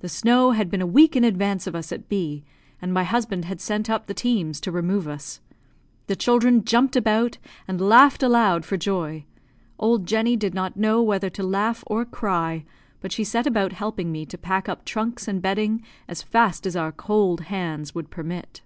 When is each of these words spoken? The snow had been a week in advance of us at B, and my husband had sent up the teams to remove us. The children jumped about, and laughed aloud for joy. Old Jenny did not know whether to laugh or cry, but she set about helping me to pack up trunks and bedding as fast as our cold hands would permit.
The 0.00 0.08
snow 0.10 0.50
had 0.50 0.70
been 0.70 0.82
a 0.82 0.86
week 0.86 1.16
in 1.16 1.24
advance 1.24 1.66
of 1.66 1.74
us 1.74 1.92
at 1.92 2.10
B, 2.10 2.44
and 2.82 2.92
my 2.92 3.04
husband 3.04 3.46
had 3.46 3.58
sent 3.58 3.88
up 3.88 4.06
the 4.06 4.12
teams 4.12 4.60
to 4.60 4.70
remove 4.70 5.08
us. 5.08 5.40
The 6.08 6.14
children 6.16 6.62
jumped 6.62 6.94
about, 6.94 7.38
and 7.66 7.80
laughed 7.80 8.22
aloud 8.22 8.66
for 8.66 8.76
joy. 8.76 9.24
Old 9.78 10.04
Jenny 10.04 10.36
did 10.36 10.52
not 10.52 10.76
know 10.76 11.02
whether 11.02 11.30
to 11.30 11.42
laugh 11.42 11.82
or 11.86 12.04
cry, 12.04 12.66
but 13.00 13.12
she 13.12 13.24
set 13.24 13.46
about 13.46 13.72
helping 13.72 14.12
me 14.12 14.26
to 14.26 14.36
pack 14.36 14.68
up 14.68 14.84
trunks 14.84 15.26
and 15.26 15.40
bedding 15.40 15.82
as 16.06 16.20
fast 16.20 16.66
as 16.66 16.76
our 16.76 16.92
cold 16.92 17.40
hands 17.44 17.94
would 17.94 18.10
permit. 18.10 18.60